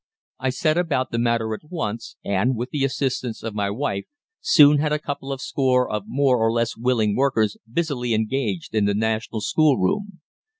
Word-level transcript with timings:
I 0.39 0.49
set 0.49 0.79
about 0.79 1.11
the 1.11 1.19
matter 1.19 1.53
at 1.53 1.61
once, 1.69 2.15
and, 2.25 2.55
with 2.55 2.71
the 2.71 2.83
assistance 2.83 3.43
of 3.43 3.53
my 3.53 3.69
wife, 3.69 4.05
soon 4.39 4.79
had 4.79 4.91
a 4.91 4.97
couple 4.97 5.31
of 5.31 5.41
score 5.41 5.87
of 5.87 6.05
more 6.07 6.37
or 6.39 6.51
less 6.51 6.75
willing 6.75 7.15
workers 7.15 7.55
busily 7.71 8.15
engaged 8.15 8.73
in 8.73 8.85
the 8.85 8.95
National 8.95 9.41
Schoolroom. 9.41 10.21